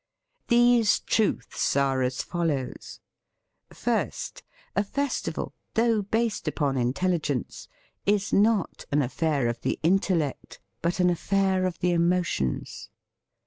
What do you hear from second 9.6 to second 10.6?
the intellect,